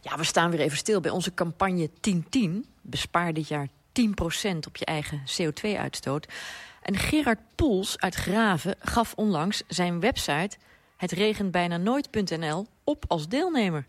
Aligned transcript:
Ja, 0.00 0.16
we 0.16 0.24
staan 0.24 0.50
weer 0.50 0.60
even 0.60 0.76
stil 0.76 1.00
bij 1.00 1.10
onze 1.10 1.34
campagne 1.34 1.90
1010. 2.00 2.66
Bespaar 2.82 3.32
dit 3.32 3.48
jaar 3.48 3.68
10% 3.68 3.70
op 4.66 4.76
je 4.76 4.84
eigen 4.84 5.22
CO2-uitstoot. 5.42 6.28
En 6.82 6.96
Gerard 6.96 7.38
Poels 7.54 7.98
uit 7.98 8.14
Graven 8.14 8.76
gaf 8.80 9.14
onlangs 9.14 9.62
zijn 9.68 10.00
website 10.00 10.56
hetregenbijnanooit.nl 10.96 12.66
op 12.84 13.04
als 13.08 13.28
deelnemer. 13.28 13.86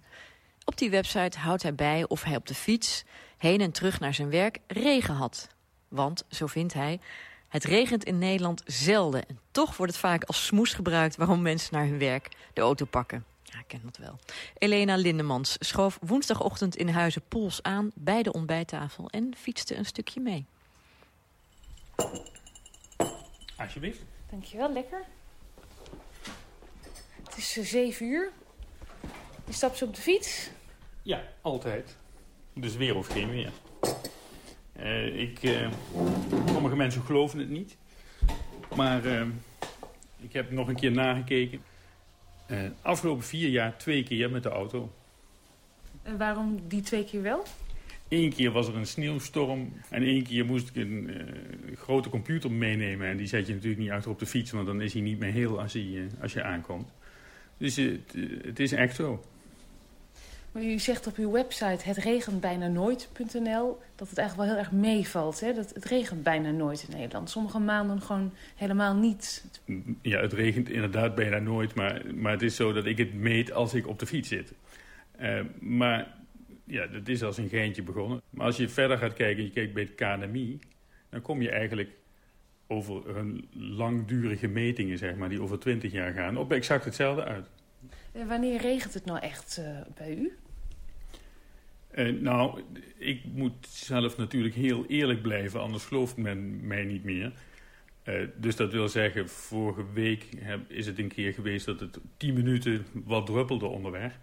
Op 0.64 0.78
die 0.78 0.90
website 0.90 1.40
houdt 1.40 1.64
hij 1.64 1.76
bij 1.76 2.08
of 2.08 2.24
hij 2.24 2.36
op 2.36 2.48
de 2.48 2.56
fiets 2.56 3.04
heen 3.38 3.62
en 3.62 3.72
terug 3.72 4.00
naar 4.00 4.14
zijn 4.14 4.30
werk 4.30 4.60
regen 4.68 5.14
had. 5.14 5.48
Want, 5.88 6.24
zo 6.30 6.48
vindt 6.48 6.74
hij, 6.74 7.00
het 7.48 7.64
regent 7.64 8.04
in 8.04 8.18
Nederland 8.18 8.62
zelden. 8.66 9.28
En 9.28 9.40
toch 9.52 9.78
wordt 9.78 9.92
het 9.92 10.02
vaak 10.02 10.24
als 10.24 10.46
smoes 10.46 10.74
gebruikt 10.74 11.16
waarom 11.16 11.42
mensen 11.42 11.74
naar 11.74 11.86
hun 11.86 12.00
werk 12.00 12.30
de 12.54 12.62
auto 12.62 12.86
pakken. 12.86 13.26
Ja, 13.52 13.60
ik 13.60 13.68
ken 13.68 13.82
dat 13.84 13.98
wel. 13.98 14.20
Elena 14.58 14.96
Lindemans 14.96 15.56
schoof 15.60 15.98
woensdagochtend 16.02 16.76
in 16.76 16.88
Huizen 16.88 17.22
Poels 17.28 17.64
aan 17.64 17.92
bij 17.96 18.24
de 18.24 18.32
ontbijttafel 18.32 19.10
en 19.10 19.36
fietste 19.36 19.76
een 19.76 19.86
stukje 19.86 20.20
mee. 20.20 20.46
Alsjeblieft. 23.58 24.00
Dankjewel, 24.30 24.74
lekker. 24.74 25.06
Het 27.24 27.38
is 27.38 27.58
uh, 27.58 27.66
zeven 27.66 28.06
uur. 28.06 28.32
Je 29.46 29.54
stapt 29.54 29.78
ze 29.78 29.86
op 29.86 29.96
de 29.96 30.02
fiets. 30.02 30.50
Ja, 31.02 31.24
altijd. 31.42 31.98
Dus 32.54 32.76
weer 32.76 32.96
of 32.96 33.08
geen 33.08 33.30
weer. 33.30 33.52
Uh, 34.78 35.22
ik, 35.22 35.44
uh, 35.44 35.72
sommige 36.48 36.76
mensen 36.76 37.02
geloven 37.02 37.40
het 37.40 37.50
niet. 37.50 37.78
Maar 38.76 39.06
uh, 39.06 39.28
ik 40.18 40.34
heb 40.34 40.52
nog 40.52 40.68
een 40.68 40.76
keer 40.76 40.92
nagekeken. 40.92 41.62
Afgelopen 42.82 43.24
vier 43.24 43.50
jaar 43.50 43.78
twee 43.78 44.04
keer 44.04 44.32
met 44.32 44.44
de 44.44 44.50
auto. 44.50 44.92
En 46.04 46.18
waarom 46.18 46.60
die 46.68 46.82
twee 46.82 47.06
keer 47.06 47.22
wel? 47.22 47.44
Eén 48.10 48.34
keer 48.34 48.52
was 48.52 48.68
er 48.68 48.76
een 48.76 48.88
sneeuwstorm 48.88 49.74
en 49.90 50.04
één 50.04 50.24
keer 50.24 50.46
moest 50.46 50.70
ik 50.70 50.76
een 50.76 51.12
grote 51.76 52.10
computer 52.10 52.52
meenemen. 52.52 53.08
En 53.08 53.18
die 53.18 53.28
zet 53.28 53.48
je 53.48 53.54
natuurlijk 53.54 53.82
niet 53.82 53.92
achter 53.92 54.12
op 54.12 54.20
de 54.20 54.26
fiets, 54.26 54.52
want 54.52 54.66
dan 54.66 54.82
is 54.82 54.94
hij 54.94 55.02
niet 55.02 55.20
meer 55.20 55.32
heel 55.32 55.62
als, 55.62 55.74
hij, 55.74 56.08
als 56.22 56.34
je 56.34 56.44
aankomt. 56.44 56.90
Dus 57.58 57.76
het, 57.76 58.16
het 58.42 58.60
is 58.60 58.72
echt 58.72 58.96
zo. 58.96 59.24
Maar 60.60 60.68
u 60.68 60.80
zegt 60.80 61.08
op 61.08 61.16
uw 61.16 61.32
website 61.32 61.88
het 61.88 61.98
regent 61.98 62.42
bijna 62.42 62.68
nooit.nl 62.68 63.80
dat 63.96 64.10
het 64.10 64.18
eigenlijk 64.18 64.50
wel 64.50 64.58
heel 64.58 64.66
erg 64.66 64.72
meevalt. 64.72 65.40
Hè? 65.40 65.54
Dat 65.54 65.74
het 65.74 65.86
regent 65.86 66.24
bijna 66.24 66.52
nooit 66.52 66.86
in 66.90 66.98
Nederland. 66.98 67.30
Sommige 67.30 67.60
maanden 67.60 68.02
gewoon 68.02 68.34
helemaal 68.56 68.96
niet. 68.96 69.46
Ja, 70.02 70.22
het 70.22 70.34
regent 70.34 70.70
inderdaad 70.70 71.16
bijna 71.16 71.40
nooit. 71.40 71.76
Maar, 71.76 72.02
maar 72.16 72.32
het 72.32 72.42
is 72.42 72.56
zo 72.56 72.74
dat 72.74 72.86
ik 72.86 72.98
het 72.98 73.14
meet 73.14 73.52
als 73.52 73.74
ik 73.74 73.88
op 73.88 74.00
de 74.00 74.06
fiets 74.06 74.30
zit. 74.30 74.54
Uh, 75.22 75.42
maar 75.60 76.16
ja, 76.64 76.88
dat 76.88 77.08
is 77.08 77.24
als 77.24 77.38
een 77.38 77.50
geintje 77.50 77.84
begonnen. 77.84 78.22
Maar 78.30 78.46
als 78.46 78.58
je 78.58 78.70
verder 78.70 78.98
gaat 78.98 79.14
kijken, 79.14 79.44
je 79.44 79.50
kijkt 79.50 79.74
bij 79.74 79.84
het 79.84 79.96
KNMI... 79.96 80.60
dan 81.10 81.22
kom 81.22 81.42
je 81.42 81.50
eigenlijk 81.50 81.90
over 82.68 83.16
hun 83.16 83.48
langdurige 83.54 84.48
metingen, 84.48 84.98
zeg 84.98 85.16
maar, 85.16 85.30
die 85.30 85.42
over 85.42 85.60
20 85.60 85.92
jaar 85.92 86.14
gaan, 86.14 86.38
op 86.38 86.52
exact 86.52 86.86
hetzelfde 86.86 87.24
uit. 87.24 87.50
En 88.12 88.28
wanneer 88.28 88.62
regent 88.62 88.94
het 88.94 89.06
nou 89.06 89.20
echt 89.20 89.58
uh, 89.60 89.66
bij 89.96 90.16
u? 90.16 90.38
Uh, 91.96 92.22
nou, 92.22 92.62
ik 92.98 93.22
moet 93.34 93.68
zelf 93.68 94.18
natuurlijk 94.18 94.56
heel 94.56 94.86
eerlijk 94.86 95.22
blijven, 95.22 95.62
anders 95.62 95.86
gelooft 95.86 96.18
men 96.18 96.68
mij 96.68 96.84
niet 96.84 97.04
meer. 97.04 97.32
Uh, 98.04 98.28
dus 98.36 98.56
dat 98.56 98.72
wil 98.72 98.90
zeggen, 98.90 99.30
vorige 99.30 99.86
week 99.94 100.26
heb, 100.38 100.72
is 100.72 100.86
het 100.86 101.00
een 101.00 101.08
keer 101.08 101.34
geweest 101.34 101.66
dat 101.66 101.80
het 101.80 102.00
10 102.18 102.34
minuten 102.34 102.86
wat 102.94 103.26
druppelde 103.26 103.66
onderweg. 103.66 104.20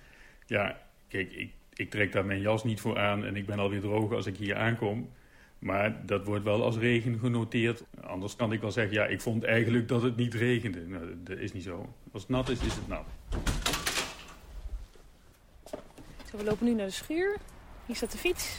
Ja, 0.46 0.80
kijk, 1.08 1.32
ik, 1.32 1.50
ik 1.74 1.90
trek 1.90 2.12
daar 2.12 2.24
mijn 2.24 2.40
jas 2.40 2.64
niet 2.64 2.80
voor 2.80 2.98
aan 2.98 3.24
en 3.24 3.36
ik 3.36 3.46
ben 3.46 3.58
alweer 3.58 3.80
droog 3.80 4.12
als 4.12 4.26
ik 4.26 4.36
hier 4.36 4.56
aankom. 4.56 5.10
Maar 5.58 6.06
dat 6.06 6.24
wordt 6.24 6.44
wel 6.44 6.62
als 6.62 6.76
regen 6.76 7.18
genoteerd. 7.18 7.84
Anders 8.00 8.36
kan 8.36 8.52
ik 8.52 8.60
wel 8.60 8.70
zeggen, 8.70 8.94
ja, 8.94 9.06
ik 9.06 9.20
vond 9.20 9.44
eigenlijk 9.44 9.88
dat 9.88 10.02
het 10.02 10.16
niet 10.16 10.34
regende. 10.34 10.86
Nou, 10.86 11.14
dat 11.24 11.38
is 11.38 11.52
niet 11.52 11.62
zo. 11.62 11.94
Als 12.12 12.22
het 12.22 12.30
nat 12.30 12.48
is, 12.48 12.60
is 12.60 12.74
het 12.74 12.88
nat. 12.88 13.06
Zo, 16.30 16.36
we 16.36 16.44
lopen 16.44 16.66
nu 16.66 16.74
naar 16.74 16.86
de 16.86 16.92
schuur. 16.92 17.36
Hier 17.86 17.96
staat 17.96 18.12
de 18.12 18.18
fiets. 18.18 18.58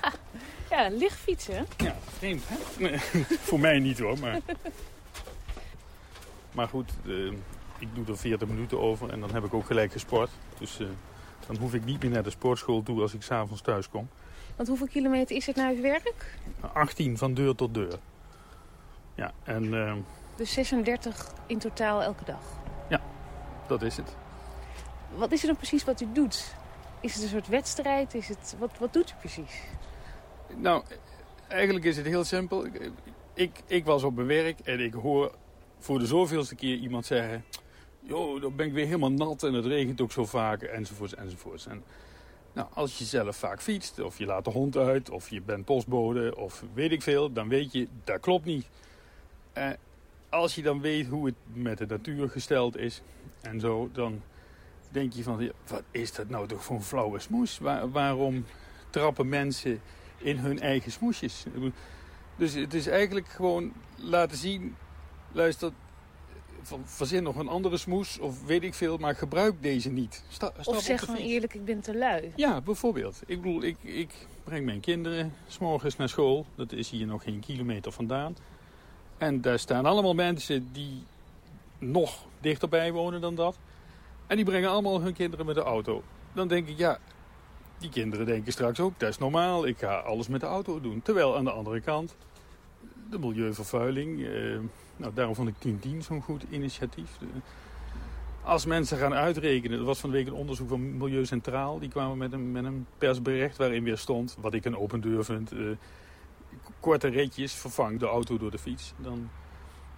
Ha, 0.00 0.12
ja, 0.70 0.88
licht 0.88 1.18
fietsen. 1.18 1.66
Ja, 1.76 1.96
vreemd, 2.16 2.42
hè? 2.46 2.56
Nee, 2.78 2.98
voor 3.48 3.60
mij 3.60 3.78
niet 3.78 3.98
hoor, 3.98 4.18
maar... 4.18 4.40
Maar 6.52 6.68
goed, 6.68 6.90
uh, 7.04 7.32
ik 7.78 7.94
doe 7.94 8.06
er 8.06 8.18
40 8.18 8.48
minuten 8.48 8.80
over 8.80 9.10
en 9.10 9.20
dan 9.20 9.32
heb 9.32 9.44
ik 9.44 9.54
ook 9.54 9.66
gelijk 9.66 9.92
gesport. 9.92 10.30
Dus... 10.58 10.80
Uh, 10.80 10.88
dan 11.46 11.56
hoef 11.56 11.74
ik 11.74 11.84
niet 11.84 12.02
meer 12.02 12.10
naar 12.10 12.22
de 12.22 12.30
sportschool 12.30 12.82
toe 12.82 13.00
als 13.00 13.14
ik 13.14 13.22
s'avonds 13.22 13.62
thuis 13.62 13.88
kom. 13.88 14.08
Want 14.56 14.68
hoeveel 14.68 14.86
kilometer 14.86 15.36
is 15.36 15.46
het 15.46 15.56
naar 15.56 15.72
uw 15.72 15.82
werk? 15.82 16.38
18 16.72 17.18
van 17.18 17.34
deur 17.34 17.54
tot 17.54 17.74
deur. 17.74 17.98
Ja, 19.14 19.32
en... 19.42 19.64
Uh... 19.64 19.94
Dus 20.36 20.52
36 20.52 21.32
in 21.46 21.58
totaal 21.58 22.02
elke 22.02 22.24
dag? 22.24 22.42
Ja, 22.88 23.00
dat 23.66 23.82
is 23.82 23.96
het. 23.96 24.16
Wat 25.16 25.32
is 25.32 25.40
er 25.40 25.46
dan 25.46 25.56
precies 25.56 25.84
wat 25.84 26.00
u 26.00 26.06
doet? 26.12 26.54
Is 27.00 27.14
het 27.14 27.22
een 27.22 27.28
soort 27.28 27.48
wedstrijd? 27.48 28.14
Is 28.14 28.28
het... 28.28 28.56
wat, 28.58 28.70
wat 28.78 28.92
doet 28.92 29.10
u 29.10 29.14
precies? 29.18 29.60
Nou, 30.56 30.84
eigenlijk 31.48 31.84
is 31.84 31.96
het 31.96 32.06
heel 32.06 32.24
simpel. 32.24 32.66
Ik, 33.34 33.62
ik 33.66 33.84
was 33.84 34.02
op 34.02 34.14
mijn 34.14 34.26
werk 34.26 34.60
en 34.60 34.80
ik 34.80 34.92
hoor 34.92 35.34
voor 35.78 35.98
de 35.98 36.06
zoveelste 36.06 36.54
keer 36.54 36.76
iemand 36.76 37.06
zeggen 37.06 37.44
joh, 38.02 38.40
dan 38.40 38.56
ben 38.56 38.66
ik 38.66 38.72
weer 38.72 38.86
helemaal 38.86 39.12
nat 39.12 39.42
en 39.42 39.54
het 39.54 39.66
regent 39.66 40.00
ook 40.00 40.12
zo 40.12 40.24
vaak, 40.24 40.62
enzovoorts, 40.62 41.14
enzovoorts. 41.14 41.66
En, 41.66 41.82
nou, 42.52 42.68
als 42.74 42.98
je 42.98 43.04
zelf 43.04 43.36
vaak 43.36 43.62
fietst, 43.62 44.00
of 44.00 44.18
je 44.18 44.26
laat 44.26 44.44
de 44.44 44.50
hond 44.50 44.76
uit, 44.76 45.10
of 45.10 45.30
je 45.30 45.42
bent 45.42 45.64
postbode, 45.64 46.36
of 46.36 46.64
weet 46.74 46.92
ik 46.92 47.02
veel, 47.02 47.32
dan 47.32 47.48
weet 47.48 47.72
je, 47.72 47.88
dat 48.04 48.20
klopt 48.20 48.44
niet. 48.44 48.66
Eh, 49.52 49.70
als 50.28 50.54
je 50.54 50.62
dan 50.62 50.80
weet 50.80 51.06
hoe 51.06 51.26
het 51.26 51.34
met 51.52 51.78
de 51.78 51.86
natuur 51.86 52.30
gesteld 52.30 52.76
is 52.76 53.02
en 53.40 53.60
zo, 53.60 53.90
dan 53.92 54.22
denk 54.92 55.12
je 55.12 55.22
van, 55.22 55.52
wat 55.66 55.82
is 55.90 56.12
dat 56.12 56.28
nou 56.28 56.48
toch 56.48 56.64
voor 56.64 56.76
een 56.76 56.82
flauwe 56.82 57.18
smoes? 57.18 57.58
waarom 57.92 58.44
trappen 58.90 59.28
mensen 59.28 59.80
in 60.18 60.36
hun 60.36 60.60
eigen 60.60 60.92
smoesjes? 60.92 61.44
Dus 62.36 62.54
het 62.54 62.74
is 62.74 62.86
eigenlijk 62.86 63.28
gewoon 63.28 63.72
laten 63.96 64.36
zien, 64.36 64.76
luister, 65.32 65.72
verzin 66.84 67.22
nog 67.22 67.36
een 67.36 67.48
andere 67.48 67.76
smoes 67.76 68.18
of 68.18 68.44
weet 68.44 68.62
ik 68.62 68.74
veel, 68.74 68.96
maar 68.96 69.14
gebruik 69.14 69.62
deze 69.62 69.90
niet. 69.90 70.24
Sta, 70.28 70.52
of 70.64 70.82
zeg 70.82 71.00
gewoon 71.00 71.16
eerlijk, 71.16 71.54
ik 71.54 71.64
ben 71.64 71.80
te 71.80 71.96
lui. 71.96 72.32
Ja, 72.36 72.60
bijvoorbeeld. 72.60 73.22
Ik 73.26 73.42
bedoel, 73.42 73.62
ik, 73.62 73.76
ik 73.82 74.10
breng 74.44 74.64
mijn 74.64 74.80
kinderen 74.80 75.34
s'morgens 75.46 75.96
naar 75.96 76.08
school. 76.08 76.46
Dat 76.54 76.72
is 76.72 76.90
hier 76.90 77.06
nog 77.06 77.22
geen 77.22 77.40
kilometer 77.40 77.92
vandaan. 77.92 78.36
En 79.18 79.40
daar 79.40 79.58
staan 79.58 79.86
allemaal 79.86 80.14
mensen 80.14 80.68
die 80.72 81.02
nog 81.78 82.26
dichterbij 82.40 82.92
wonen 82.92 83.20
dan 83.20 83.34
dat. 83.34 83.58
En 84.32 84.38
die 84.38 84.46
brengen 84.46 84.70
allemaal 84.70 85.00
hun 85.00 85.12
kinderen 85.12 85.46
met 85.46 85.54
de 85.54 85.60
auto. 85.60 86.02
Dan 86.32 86.48
denk 86.48 86.68
ik, 86.68 86.78
ja, 86.78 86.98
die 87.78 87.90
kinderen 87.90 88.26
denken 88.26 88.52
straks 88.52 88.80
ook, 88.80 88.92
dat 88.96 89.08
is 89.08 89.18
normaal. 89.18 89.66
Ik 89.66 89.78
ga 89.78 89.94
alles 89.94 90.28
met 90.28 90.40
de 90.40 90.46
auto 90.46 90.80
doen. 90.80 91.02
Terwijl 91.02 91.36
aan 91.36 91.44
de 91.44 91.50
andere 91.50 91.80
kant, 91.80 92.16
de 93.10 93.18
milieuvervuiling... 93.18 94.26
Eh, 94.26 94.58
nou, 94.96 95.14
daarom 95.14 95.34
vond 95.34 95.48
ik 95.48 95.54
10-10 95.94 95.98
zo'n 95.98 96.22
goed 96.22 96.44
initiatief. 96.50 97.18
Als 98.42 98.66
mensen 98.66 98.98
gaan 98.98 99.14
uitrekenen, 99.14 99.78
er 99.78 99.84
was 99.84 99.98
van 99.98 100.10
de 100.10 100.16
week 100.16 100.26
een 100.26 100.32
onderzoek 100.32 100.68
van 100.68 100.96
Milieu 100.96 101.26
Centraal. 101.26 101.78
Die 101.78 101.88
kwamen 101.88 102.18
met 102.18 102.32
een, 102.32 102.52
met 102.52 102.64
een 102.64 102.86
persbericht 102.98 103.56
waarin 103.56 103.84
weer 103.84 103.98
stond, 103.98 104.36
wat 104.40 104.54
ik 104.54 104.64
een 104.64 104.76
open 104.76 105.00
deur 105.00 105.24
vind. 105.24 105.52
Uh, 105.52 105.70
korte 106.80 107.08
ritjes, 107.08 107.54
vervang 107.54 107.98
de 107.98 108.06
auto 108.06 108.38
door 108.38 108.50
de 108.50 108.58
fiets. 108.58 108.92
Dan, 108.96 109.30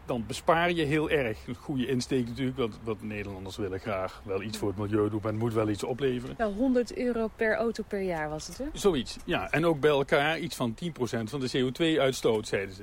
dan 0.06 0.24
bespaar 0.26 0.72
je 0.72 0.82
heel 0.82 1.10
erg. 1.10 1.46
Een 1.46 1.54
goede 1.54 1.86
insteek 1.86 2.26
natuurlijk, 2.28 2.56
want 2.56 2.78
wat 2.82 3.02
Nederlanders 3.02 3.56
willen 3.56 3.80
graag 3.80 4.22
wel 4.24 4.42
iets 4.42 4.58
voor 4.58 4.68
het 4.68 4.78
milieu 4.78 5.10
doen. 5.10 5.20
Maar 5.22 5.32
het 5.32 5.40
moet 5.40 5.52
wel 5.52 5.68
iets 5.68 5.84
opleveren. 5.84 6.34
Ja, 6.38 6.50
100 6.50 6.96
euro 6.96 7.30
per 7.36 7.56
auto 7.56 7.84
per 7.88 8.00
jaar 8.00 8.28
was 8.28 8.46
het 8.46 8.58
hè? 8.58 8.64
Zoiets, 8.72 9.16
ja. 9.24 9.50
En 9.50 9.66
ook 9.66 9.80
bij 9.80 9.90
elkaar 9.90 10.38
iets 10.38 10.56
van 10.56 10.74
10% 10.84 10.88
van 11.24 11.40
de 11.40 11.50
CO2-uitstoot, 11.50 12.48
zeiden 12.48 12.74
ze. 12.74 12.82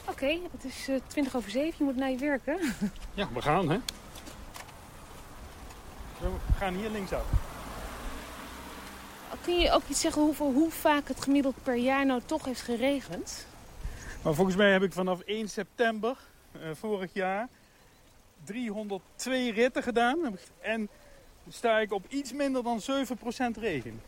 Oké, 0.00 0.10
okay, 0.10 0.40
het 0.52 0.64
is 0.64 0.88
uh, 0.88 0.94
eh, 0.94 1.02
20 1.06 1.36
over 1.36 1.50
7. 1.50 1.74
Je 1.78 1.84
moet 1.84 1.96
naar 1.96 2.10
je 2.10 2.18
werken. 2.18 2.58
Ja, 3.14 3.28
we 3.34 3.42
gaan 3.42 3.70
hè. 3.70 3.78
We 6.18 6.28
gaan 6.58 6.74
hier 6.74 6.90
linksaf. 6.90 7.24
Kun 9.42 9.58
je 9.58 9.70
ook 9.70 9.82
iets 9.88 10.00
zeggen 10.00 10.22
over 10.22 10.44
hoe 10.44 10.70
vaak 10.70 11.08
het 11.08 11.22
gemiddeld 11.22 11.54
per 11.62 11.76
jaar 11.76 12.06
nou 12.06 12.20
toch 12.26 12.44
heeft 12.44 12.60
geregend? 12.60 13.46
Maar 14.22 14.34
volgens 14.34 14.56
mij 14.56 14.72
heb 14.72 14.82
ik 14.82 14.92
vanaf 14.92 15.20
1 15.20 15.48
september 15.48 16.16
uh, 16.52 16.60
vorig 16.72 17.10
jaar 17.12 17.48
302 18.44 19.52
ritten 19.52 19.82
gedaan. 19.82 20.18
En 20.60 20.88
sta 21.48 21.78
ik 21.78 21.92
op 21.92 22.04
iets 22.08 22.32
minder 22.32 22.62
dan 22.62 22.80
7% 23.56 23.58
regen. 23.58 24.00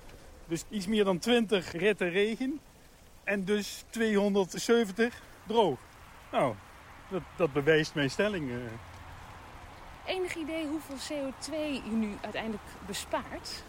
Dus 0.46 0.64
iets 0.68 0.86
meer 0.86 1.04
dan 1.04 1.18
20 1.18 1.72
ritten 1.72 2.10
regen. 2.10 2.60
En 3.24 3.44
dus 3.44 3.84
270 3.90 5.22
droog. 5.46 5.78
Nou, 6.32 6.54
dat, 7.10 7.22
dat 7.36 7.52
bewijst 7.52 7.94
mijn 7.94 8.10
stelling. 8.10 8.50
Eh. 8.50 8.56
Enig 10.14 10.34
idee 10.34 10.66
hoeveel 10.66 10.96
CO2 10.96 11.50
je 11.84 11.90
nu 11.90 12.08
uiteindelijk 12.20 12.62
bespaart? 12.86 13.62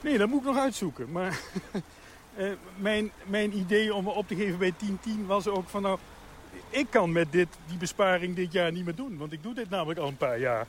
Nee, 0.00 0.18
dat 0.18 0.28
moet 0.28 0.40
ik 0.40 0.46
nog 0.46 0.58
uitzoeken. 0.58 1.12
Maar 1.12 1.40
uh, 2.36 2.52
mijn, 2.76 3.10
mijn 3.24 3.56
idee 3.56 3.94
om 3.94 4.04
me 4.04 4.10
op 4.10 4.28
te 4.28 4.34
geven 4.34 4.58
bij 4.58 4.72
1010 4.78 5.26
was 5.26 5.48
ook 5.48 5.68
van 5.68 5.82
nou... 5.82 5.98
Ik 6.68 6.86
kan 6.90 7.12
met 7.12 7.32
dit, 7.32 7.48
die 7.66 7.78
besparing 7.78 8.36
dit 8.36 8.52
jaar 8.52 8.72
niet 8.72 8.84
meer 8.84 8.94
doen. 8.94 9.16
Want 9.18 9.32
ik 9.32 9.42
doe 9.42 9.54
dit 9.54 9.70
namelijk 9.70 10.00
al 10.00 10.08
een 10.08 10.16
paar 10.16 10.38
jaar. 10.38 10.66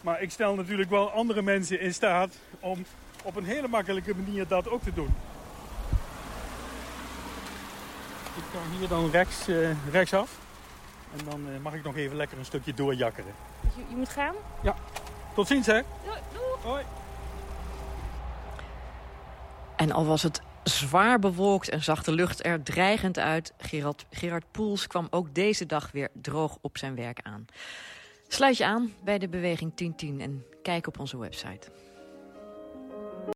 Maar 0.00 0.22
ik 0.22 0.30
stel 0.30 0.54
natuurlijk 0.54 0.90
wel 0.90 1.10
andere 1.10 1.42
mensen 1.42 1.80
in 1.80 1.94
staat 1.94 2.38
om 2.60 2.84
op 3.22 3.36
een 3.36 3.44
hele 3.44 3.68
makkelijke 3.68 4.14
manier 4.14 4.48
dat 4.48 4.68
ook 4.68 4.82
te 4.82 4.92
doen. 4.92 5.14
Ik 8.36 8.44
kan 8.52 8.78
hier 8.78 8.88
dan 8.88 9.10
rechts, 9.10 9.48
uh, 9.48 9.70
rechtsaf. 9.90 10.38
En 11.12 11.24
dan 11.30 11.40
uh, 11.40 11.60
mag 11.62 11.74
ik 11.74 11.84
nog 11.84 11.96
even 11.96 12.16
lekker 12.16 12.38
een 12.38 12.44
stukje 12.44 12.74
doorjakkeren. 12.74 13.32
Je, 13.76 13.82
je 13.88 13.96
moet 13.96 14.08
gaan? 14.08 14.34
Ja. 14.62 14.74
Tot 15.34 15.46
ziens 15.46 15.66
hè. 15.66 15.80
Doei. 16.04 16.18
doei. 16.32 16.46
Hoi. 16.62 16.84
En 19.76 19.92
al 19.92 20.06
was 20.06 20.22
het 20.22 20.42
zwaar 20.68 21.18
bewolkt 21.18 21.68
en 21.68 21.82
zag 21.82 22.02
de 22.02 22.12
lucht 22.12 22.44
er 22.44 22.62
dreigend 22.62 23.18
uit... 23.18 23.52
Gerard, 23.58 24.06
Gerard 24.10 24.44
Poels 24.50 24.86
kwam 24.86 25.06
ook 25.10 25.34
deze 25.34 25.66
dag 25.66 25.90
weer 25.92 26.08
droog 26.12 26.58
op 26.60 26.78
zijn 26.78 26.94
werk 26.94 27.20
aan. 27.22 27.46
Sluit 28.28 28.56
je 28.56 28.64
aan 28.64 28.92
bij 29.04 29.18
de 29.18 29.28
Beweging 29.28 29.74
1010 29.74 30.20
en 30.20 30.44
kijk 30.62 30.86
op 30.86 30.98
onze 30.98 31.18
website. 31.18 31.87